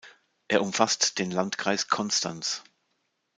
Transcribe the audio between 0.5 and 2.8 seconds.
umfasst den Landkreis Konstanz.